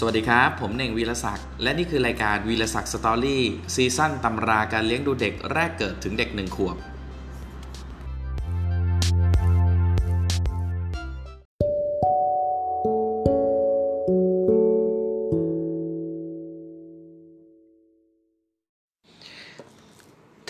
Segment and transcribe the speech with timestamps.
[0.00, 6.76] สวัสดีครับ ผมเน่งวีรศักดิ์และนี่คือรายการวีรศักดิ์ Story season ตำราการเลี้ยงดูเด็กแรกเกิดถึงเด็กหนึ่งขวบ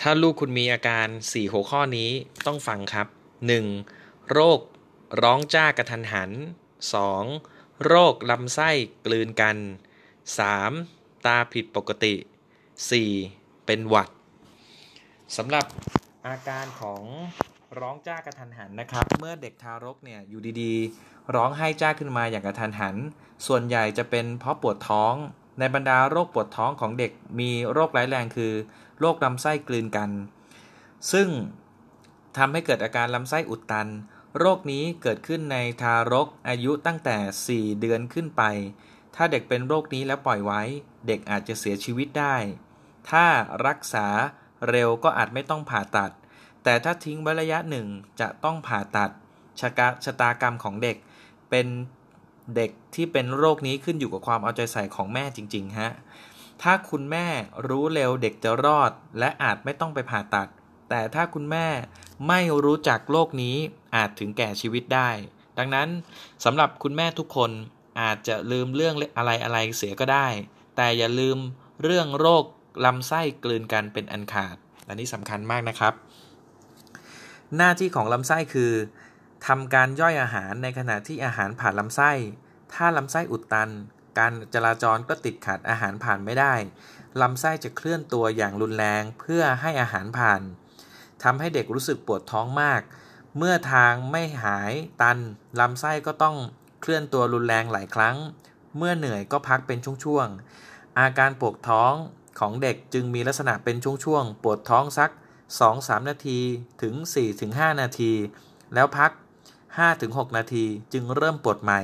[0.01, 2.09] ถ้าลูกคุณมีอาการ 4 หัวข้อนี้
[2.45, 3.07] ต้องฟังครับ
[3.69, 4.31] 1.
[4.31, 4.59] โรค
[5.21, 7.58] ร้องจ้ากระทันหัน 2.
[7.85, 8.69] โรคลำไส้
[9.05, 9.57] กลืนกัน
[10.41, 11.25] 3.
[11.25, 12.13] ตาผิดปกติ
[12.89, 13.65] 4.
[13.65, 14.09] เป็นหวัด
[15.37, 15.65] สำหรับ
[16.27, 17.03] อาการของ
[17.79, 22.95] ร้องจ้ากระทันหันนะครับ เมื่อเด็กทารกเนี่ยอยู่ดีๆ ร้องไห้จ้าขึ้นมาอย่างกระทันหัน
[23.47, 25.13] ส่วนใหญ่จะเป็นเพราะปวดท้อง
[25.59, 28.53] ในบรรดาโรคปวดท้องของเด็กมีโรคร้ายแรงคือ
[28.99, 30.09] โรคลำไส้กลืนกัน
[31.11, 31.27] ซึ่ง
[32.37, 33.87] ทำให้เกิดอาการลำไส้อุดตัน
[34.37, 38.43] โรคนี้เกิดขึ้นในทารกอายุตั้งแต่ 4 เดือนขึ้นไป
[39.15, 40.61] ถ้าเด็กเป็นโรคนี้แล้วปล่อยไว้
[41.07, 42.35] เด็กอาจจะเสียชีวิตได้
[43.09, 43.25] ถ้า
[43.67, 44.07] รักษา
[44.69, 46.11] เร็วก็อาจไม่ต้องผ่าตัด
[46.63, 47.87] แต่ถ้าทิ้งไว้ระยะหนึ่ง
[48.19, 49.11] จะต้องผ่าตัด
[49.59, 50.97] ชะกะชะตากรรมของเด็ก
[51.49, 51.67] เป็น
[52.55, 55.91] เด็กที่เป็นโรคนี้ขึ้นอยู่กับความเอาใจใส่ของแม่จริงๆฮะ
[56.61, 57.27] ถ้าคุณแม่
[57.67, 60.47] รู้เร็วเด็กจะรอด และอาจไม่ต้องไปผ่าตัด
[60.89, 61.67] แต่ถ้าคุณแม่
[62.27, 63.57] ไม่รู้จักโรคนี้
[63.95, 65.09] อาจถึงแก่ชีวิตได้
[65.57, 65.89] ดังนั้น
[66.45, 67.51] สำหรับคุณแม่ทุกคน
[68.01, 70.27] อาจจะลืมเรื่องอะไรอะไรเสียก็ได้
[70.75, 71.37] แต่อย่าลืม
[71.83, 72.43] เรื่องโรค
[72.85, 74.55] ลำไส้กลืนกันเป็นอันขาด
[74.87, 75.93] อันนี้สำคัญมากนะครับ
[77.57, 78.71] หน้าที่ของลำไส้คือ
[79.47, 82.11] ทำการย่อยอาหารในขณะที่อาหารผ่านลำไส้
[82.73, 83.69] ถ้าลำไส้อุดตัน
[84.19, 86.53] การจราจรก็ติดขัดอาหารผ่านไม่ได้
[87.21, 90.41] ลำไส้จะเคลื่อนตัวอย่างรุนแรงเพื่อให้อาหารผ่าน
[91.23, 92.81] ทำให้เด็กรู้สึกปวดท้องมาก
[93.37, 95.17] เมื่อทางไม่หายตัน
[95.59, 96.37] ลำไส้ก็ต้อง
[96.81, 98.17] เคลื่อนตัวรุนแรงหลายครั้ง
[98.77, 101.93] เมื่อเหนื่อยก็พักเป็นช่วงๆ อาการปวดท้อง
[102.39, 105.11] ของเด็กจึงมีลักษณะเป็นช่วงๆ ปวดท้องสัก
[105.59, 106.39] 2-3 นาที
[106.81, 106.93] ถึง
[107.37, 108.11] 4-5 นาที
[108.73, 109.11] แล้วพัก
[109.73, 111.81] 5-6 นาทีจึงเริ่มปวดใหม่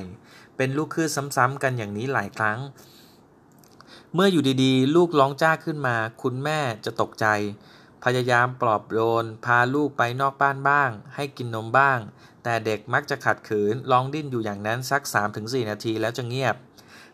[0.58, 2.59] เป็นลูกคือซ้ำๆกันอย่างนี้หลายครั้ง
[4.14, 7.25] เมื่ออยู่ดีๆ ลูกร้องจ้าขึ้นมา คุณแม่จะตกใจ
[8.06, 12.00] พยายามปลอบโยนพาลูกไปนอกบ้านบ้าง ให้กินนมบ้าง
[12.44, 15.02] แต่เด็กมักจะขัดขืนร้องดิ้นอยู่อย่างนั้นสัก
[15.36, 16.56] 3-4 นาทีแล้วจะเงียบ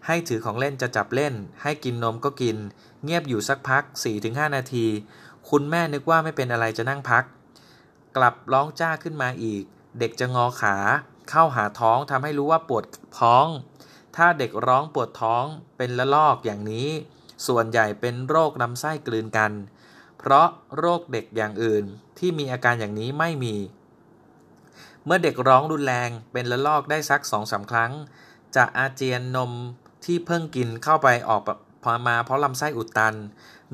[0.08, 2.58] ให้ถือของเล่นจะจับเล่น ให้กินนมก็กิน
[3.04, 3.84] เงียบอยู่สักพัก
[4.20, 4.86] 4-5 นาที
[5.50, 7.24] คุณแม่นึกว่าไม่เป็นอะไรจะนั่งพัก
[8.18, 9.64] กลับร้องจ้าขึ้นมาอีก
[10.00, 10.76] เด็กจะงอขา
[11.30, 12.86] เข้าหาท้องทำให้รู้ว่าปวด
[13.20, 13.46] ท้อง
[14.16, 15.46] ถ้าเด็กร้องปวดท้อง
[15.78, 16.90] เป็นละลอกอย่างนี้
[17.48, 19.52] ส่วนใหญ่เป็นโรคลำไส้กลืนกัน
[20.22, 21.84] เพราะโรคเด็กอย่างอื่น
[22.20, 23.56] ที่มีอาการอย่างนี้ไม่มี
[25.06, 27.92] เมื่อเด็กร้องรุนแรงเป็นละลอกได้สักสองสาครั้ง
[28.56, 29.52] จะอาเจียนนม
[30.06, 31.42] ที่เพิ่งกินเข้าไปออก
[31.84, 33.16] พอมาเพราะลำไส้อุดตัน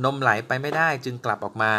[0.03, 1.74] นมไหลไปไม่ได้จึงกลับออกมา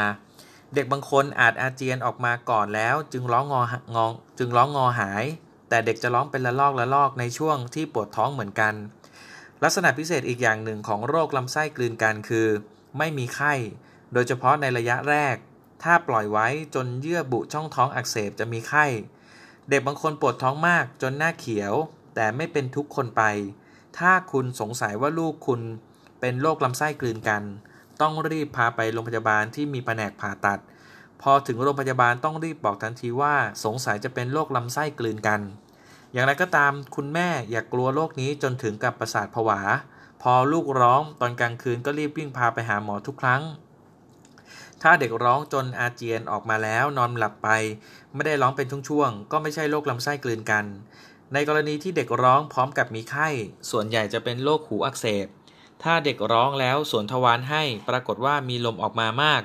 [0.74, 3.64] เด็กบางคนอาจอาเจียนออกมาก่อนแล้วจึงร้องงอง
[3.96, 3.98] อ
[4.38, 5.24] จึงร้องงอหาย
[5.68, 8.74] แต่เด็กจะร้องเป็นละลอกละลอกในช่วงที่ปวดท้องเหมือนกัน
[9.62, 12.46] ลักษณะพิเศษอีกอย่างหนึ่งของโรคลำไส้กลืนกันคือ
[12.98, 13.54] ไม่มีไข้
[14.12, 15.36] โดยเฉพาะในระยะแรก
[15.82, 18.86] ถ้าปล่อยไว้จนเยื่อบุช่องท้องอักเสบจะมีไข้
[19.68, 21.74] เด็กบางคนปวดท้องมากจนหน้าเขียว
[22.14, 23.22] แต่ไม่เป็นทุกคนไป
[23.98, 25.60] ถ้าคุณสงสัยว่าลูกคุณ
[26.20, 27.42] เป็นโรคลำไส้กลืนกัน
[28.00, 30.60] ต้องรีบพาไปโรงพยาบาลที่มีแผนกผ่าตัด
[31.22, 35.40] พอถึงโรงพยาบาลต้องรีบบอกทันทีว่าสงสัยจะเป็นโรคลำไส้กลืนกัน
[36.12, 39.60] อย่างไรก็ตามคุณแม่อย่ากกลัวโรคนี้จนถึงกับประสาทผวา
[40.22, 43.42] พอลูกร้องตอนกลางคืนก็รีบวิ่งพาไปหาหมอทุกครั้ง
[44.82, 47.48] ถ้าเด็กร้องจนอาเจียนออกมาแล้วนอนหลับไป
[48.14, 50.64] ไม่ได้ร้องเป็นช่วงๆ ก็ไม่ใช่โรคลำไส้กลืนกัน
[51.32, 53.28] ในกรณีที่เด็กร้องพร้อมกับมีไข้
[53.70, 55.26] ส่วนใหญ่จะเป็นโรคหูอักเสบ
[55.82, 59.42] ถ้าเด็กร้องแล้วสวนทวารให้ปรากฏว่ามีลมออกมามาก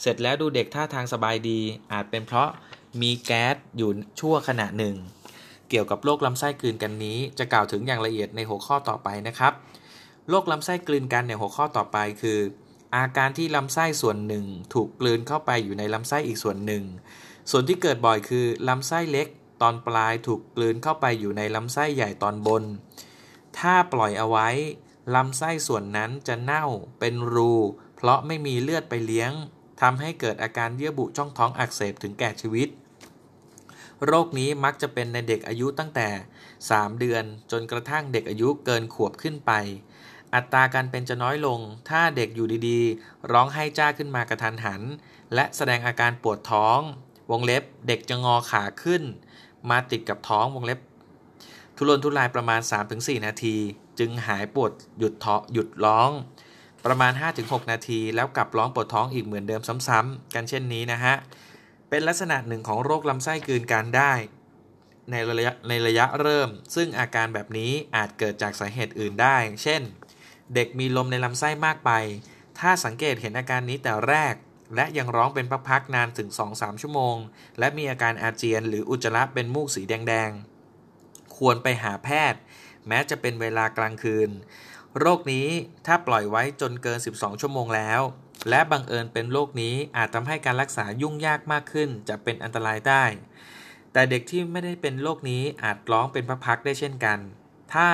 [0.00, 1.60] เสร็จแล้วดูเด็กท่าทางสบายดี
[1.92, 2.48] อาจเป็นเพราะ
[3.02, 3.90] มีแก๊สอยู่
[4.20, 4.94] ชั่วขณะหนึ่ง
[5.68, 9.52] เกี่ยวกับโรคลำไส้กลืนกันนี้ จะกล่าวถึงอย่างละเอียดในหัวข้อต่อไปนะครับ
[10.28, 12.38] โรคลำไส้กลืนกันในหัวข้อต่อไปคือ
[12.96, 14.44] อาการที่ลำไส้ส่วนหนึ่ง
[14.74, 16.84] ถูกกลืนเข้าไปอยู่ในลำไส้อีกส่วนหนึ่ง
[17.50, 19.28] ส่วนที่เกิดบ่อยคือลำไส้เล็ก
[19.62, 22.62] ตอนปลายถูกกลืนเข้าไปอยู่ในลำไส้ใหญ่ตอนบน
[23.58, 24.48] ถ้าปล่อยเอาไว้
[25.14, 26.64] ลำไส้ส่วนนั้นจะเน่า
[26.98, 27.52] เป็นรู
[27.96, 29.32] เพราะไม่มีเลือดไปเลี้ยง
[29.80, 32.68] ทำให้เกิดอาการเยื่อบุช่องท้องอักเสบถึงแก่ชีวิต
[34.06, 36.08] โรคนี้มักจะเป็นในเด็กอายุตั้งแต่
[36.58, 39.52] 3 เดือนจนกระทั่งเด็กอายุเกินขวบขึ้นไป
[40.34, 44.82] อัตราการเป็นจะน้อยลง ถ้าเด็กอยู่ดีๆ ร้องไห้จ้าขึ้นมากระทันหัน
[45.34, 46.78] และแสดงอาการปวดท้อง
[47.30, 49.02] วงเล็บเด็กจะงอขาขึ้น
[49.70, 50.78] มาติดกับท้องวงเล็บ
[51.76, 52.60] ทุรนทุรายประมาณ
[52.92, 53.56] 3-4 นาที
[53.98, 56.10] จึงหายปวดหยุดท้อหยุดร้อง
[56.84, 61.14] ประมาณ 5-6 นาที แล้วกลับร้องปวดท้องอีกเหมือนเดิมซ้ำๆกันเช่นนี้นะฮะ
[61.88, 64.12] เป็นลักษณะหนึ่งของโรคลำไส้กืนกันได้
[65.10, 69.82] ในระยะในระยะเริ่ม ซึ่งอาการแบบนี้อาจเกิดจากสาเหตุอื่นได้ เช่น
[70.54, 71.90] เด็กมีลมในลำไส้มากไป
[72.58, 74.34] ถ้าสังเกตเห็นอาการนี้แต่แรก
[74.74, 77.16] และยังร้องเป็นพักๆนานถึง 2-3 ชั่วโมง
[77.58, 82.40] และมีอาการอาเจียน หรืออุจจาระเป็นมูกสีแดงๆ ควรไปหาแพทย์
[82.88, 84.30] แม้จะเป็นเวลากลางคืน
[84.98, 85.48] โรคนี้
[85.86, 88.00] ถ้าปล่อยไว้จนเกิน 12 ชั่วโมงแล้ว
[88.48, 93.04] และบังเอิญเป็นโรคนี้อาจทำให้การรักษายุ่งยากมากขึ้น จะเป็นอันตรายได้
[93.92, 97.18] แต่เด็กที่ไม่ได้เป็นโรคนี้อาจร้องเป็นพักๆได้เช่นกัน
[97.74, 97.88] ถ้า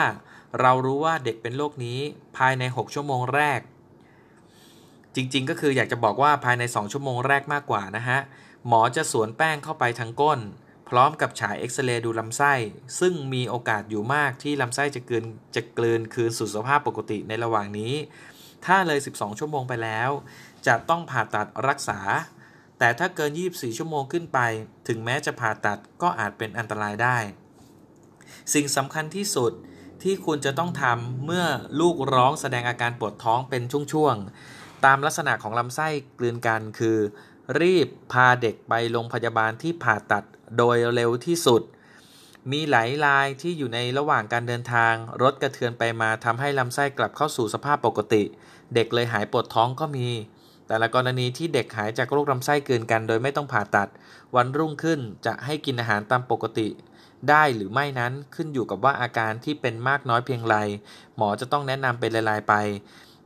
[0.60, 1.98] เรารู้ว่าเด็กเป็นโรคนี้
[2.36, 3.60] ภายใน 6 ชั่วโมงแรก
[5.14, 8.18] จริงๆ ก็คืออยากจะบอกว่าภายใน 2 ชั่วโมงแรกมากกว่านะฮะ
[8.66, 10.40] หมอจะสวนแป้งเข้าไปทางก้น
[10.88, 12.54] พร้อมกับฉายเอ็กซเรย์ดูลำไส้
[13.00, 15.24] ซึ่งมีโอกาสอยู่มากที่ลำไส้จะกลืน
[15.56, 17.92] จะกลืนคืนสู่สภาพปกติในระหว่างนี้
[18.66, 20.10] ถ้าเลย 12 ชั่วโมงไปแล้ว
[20.66, 22.00] จะต้องผ่าตัดรักษา
[22.78, 24.38] แต่ถ้าเกิน 24 ชั่วโมงขึ้นไป
[24.88, 27.18] ถึงแม้จะผ่าตัดก็อาจเป็นอันตรายได้
[28.54, 29.52] สิ่งสำคัญที่สุด
[30.02, 31.44] ที่คุณจะต้องทำเมื่อ
[31.80, 33.62] ลูกร้องแสดงอาการปวดท้องเป็น
[33.92, 36.98] ช่วงๆ ตามลักษณะของลำไส้กลืนกันคือ
[37.60, 40.24] รีบพาเด็กไปโรงพยาบาลที่ผ่าตัด
[40.58, 41.62] โดยเร็วที่สุด
[42.52, 48.22] มีหลายรายที่อยู่ในระหว่างการเดินทาง รถกระเทือนไปมาทำให้ลำไส้กลับเข้าสู่สภาพปกติ
[48.74, 50.08] เด็กเลยหายปวดท้องก็มี
[50.68, 53.88] แต่ละกรณีที่เด็กหายจากโรคลำไส้กลืนกัน โดยไม่ต้องผ่าตัด
[54.36, 56.68] วันรุ่งขึ้นจะให้กินอาหารตามปกติ
[57.30, 60.56] ได้หรือไม่นั้นขึ้นอยู่กับว่าอาการที่เป็นมากน้อยเพียงไร
[61.16, 62.54] หมอจะต้องแนะนำเป็นรายๆไป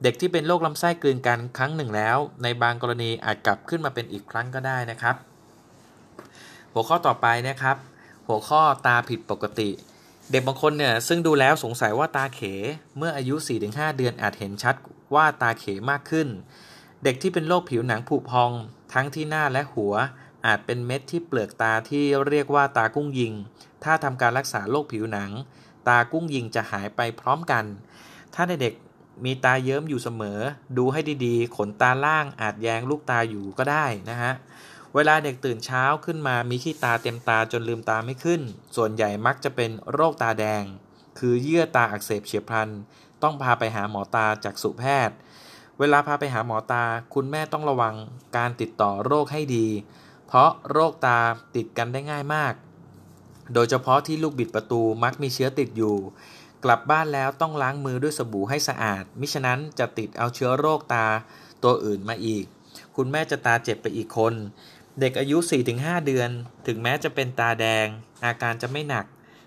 [0.02, 5.16] เด็กที่เป็นโรคลำไส้กลืนกันครั้งหนึ่งแล้ว ในบางกรณีอาจกลับขึ้นมาเป็นอีกครั้งก็ได้นะครับ
[6.72, 7.76] หัวข้อต่อไปนะครับ
[8.28, 9.70] หัวข้อตาผิดปกติ
[10.30, 12.40] เด็กบางคนเนี่ยซึ่งดูแล้วสงสัยว่าตาเข
[12.96, 13.34] เมื่ออายุ
[13.66, 14.74] 4-5 เดือนอาจเห็นชัด
[15.14, 16.28] ว่าตาเขมากขึ้น
[17.04, 18.50] เด็กที่เป็นโรคผิวหนังผุพอง
[18.94, 19.94] ทั้งที่หน้าและหัว
[20.46, 23.32] อาจเป็นเม็ดที่เปลือกตาที่เรียกว่าตากุ้งยิง
[23.84, 25.30] ถ้าทำการรักษาโรคผิวหนัง
[25.88, 27.64] ตากุ้งยิงจะหายไปพร้อมกัน
[28.34, 28.74] ถ้าในเด็ก
[29.24, 30.40] มีตาเยิ้มอยู่เสมอ
[30.78, 34.32] ดูให้ดีๆ ขนตาล่างอาจแยงลูกตาอยู่ก็ได้นะฮะ
[34.94, 38.40] เวลาเด็กตื่นเช้าขึ้นมามีขี้ตาเต็มตาจนลืมตาไม่ขึ้น
[38.76, 40.64] ส่วนใหญ่มักจะเป็นโรคตาแดง
[41.18, 42.68] คือเยื่อตาอักเสบเฉียบพลัน
[43.22, 45.16] ต้องพาไปหาหมอตาจากสุแพทย์
[45.78, 46.84] เวลาพาไปหาหมอตา
[47.14, 47.94] คุณแม่ต้องระวัง
[48.36, 49.66] การติดต่อโรคให้ดี
[50.26, 51.18] เพราะโรคตา
[51.56, 52.52] ติดกันได้ง่ายมาก
[53.54, 55.96] โดยเฉพาะที่ลูกบิดประตูมักมีเชื้อติดอยู่
[56.64, 61.06] กลับบ้านแล้วต้องล้างมือด้วยสบู่ให้สะอาด มิฉะนั้นจะติดเอาเชื้อโรคตา
[61.62, 62.44] ตัวอื่นมาอีก
[62.96, 64.34] คุณแม่จะตาเจ็บไปอีกคน
[65.00, 65.38] เด็กอายุ
[65.72, 66.30] 4-5 เดือน
[66.66, 67.86] ถึงแม้จะเป็นตาแดง
[68.24, 69.06] อาการจะไม่หนัก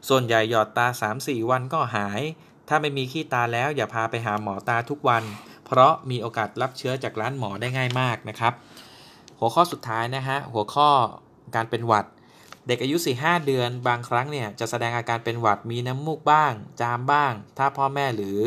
[0.09, 0.87] ส่วนใหญ่หยอดตา
[1.17, 2.21] 3-4 วันก็หาย
[2.67, 5.23] ถ้าไม่มีขี้ตาแล้วอย่าพาไปหาหมอตาทุกวัน
[5.65, 8.53] เพราะมีโอกาสรับเชื้อจากร้านหมอได้ง่ายมากนะครับ
[9.39, 10.89] หัวข้อสุดท้ายนะฮะหัวข้อ
[11.55, 12.05] การเป็นหวัด
[12.67, 18.39] เด็กอายุ 4-5 เดือน บางครั้งเนี่ยจะแสดงอาการเป็นหวัดมีน้ำมูกบ้าง จามบ้าง ถ้าพ่อแม่หรือ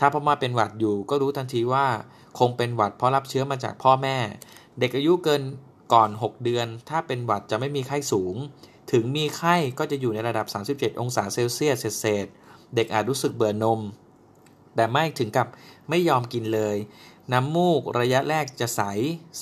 [0.00, 1.86] ถ้าพ่อแม่เป็นหวัดอยู่ ก็รู้ทันทีว่า
[2.38, 4.16] คงเป็นหวัดเพราะรับเชื้อมาจากพ่อแม่
[4.78, 5.42] เด็กอายุเกิน
[5.92, 8.34] ก่อน 6 เดือน ถ้าเป็นหวัดจะไม่มีไข้สูง
[8.92, 12.26] ถึงมีไข้ก็จะอยู่ในระดับ 37 องศาเซลเซียสเศษ
[12.74, 13.80] เด็กอาจรู้สึกเบื่อนม
[14.76, 15.48] แต่ไม่ถึงกับ
[15.88, 16.76] ไม่ยอมกินเลย
[17.32, 18.82] น้ำมูกระยะแรกจะใส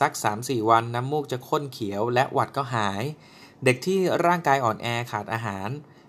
[0.00, 3.02] สัก 3-4 วัน น้ำมูกจะข้นเขียวและหวัดก็หาย
[3.64, 5.68] เด็กที่ร่างกายอ่อนแอขาดอาหาร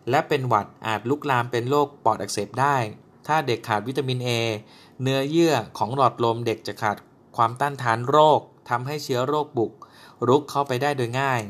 [0.10, 2.78] และเป็นหวัดอาจลุกลามเป็นโรคปอดอักเสบได้
[3.28, 4.30] ถ้าเด็กขาดวิตามิน A
[5.02, 6.98] เนื้อเยื่อของหลอดลมเด็กจะขาด
[7.38, 9.72] ความต้านทานโรคทำให้เชื้อโรคบุก
[10.28, 11.42] รุกเข้าไปได้โดยง่าย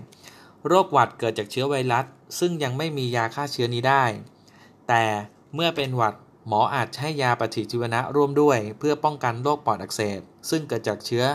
[0.68, 2.06] โรคหวัดเกิดจากเชื้อไวรัส
[2.40, 4.04] ซึ่งยังไม่มียาฆ่าเชื้อนี้ได้
[4.88, 5.04] แต่
[5.54, 6.14] เมื่อเป็นหวัด
[6.48, 10.20] หมออาจให้ยาปฏิชีวนะร่วมด้วย เพื่อป้องกันโรคปอดอักเสบ
[10.50, 11.26] ซึ่งเกิดจากเชื้อ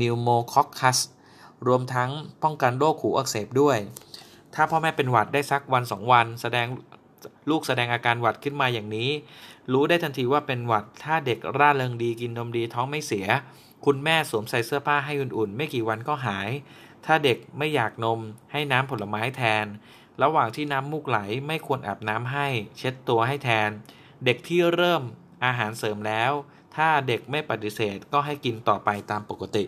[0.00, 0.98] นิวโมคอคัส
[1.66, 2.10] รวมทั้ง
[2.42, 3.78] ป้องกันโรคหูอักเสบด้วย
[4.54, 6.66] ถ้าพ่อแม่เป็นหวัดได้สักวันสองวัน แสดง
[7.50, 9.10] ลูกแสดงอาการหวัดขึ้นมาอย่างนี้
[9.72, 13.26] รู้ได้ทันทีว่าเป็นหวัดถ้าเด็กร่าเริงดีกินนมดีท้องไม่เสีย
[13.84, 16.48] คุณแม่สวมใส่เสื้อผ้าให้อุ่นๆ ไม่กี่วันก็หาย
[17.06, 18.20] ถ้าเด็กไม่อยากนม
[18.52, 19.66] ให้น้ำผลไม้แทน
[20.22, 22.46] ระหว่างที่น้ำมูกไหลไม่ควรอาบน้ำให้
[22.78, 23.70] เช็ดตัวให้แทน
[24.24, 25.02] เด็กที่เริ่ม
[25.44, 26.32] อาหารเสริมแล้ว
[26.76, 29.64] ถ้าเด็กไม่ปฏิเสธก็ให้กินต่อไปตามปกติ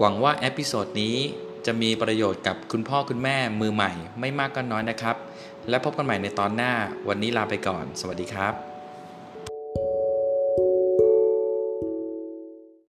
[0.00, 1.16] หวังว่า episode นี้
[1.66, 5.16] จะมีประโยชน์กับคุณพ่อคุณแม่มือใหม่ไม่มากก็น้อยนะครับ
[5.68, 6.72] และพบกันใหม่ในตอนหน้า
[7.08, 8.75] วันนี้ลาไปก่อน สวัสดีครับ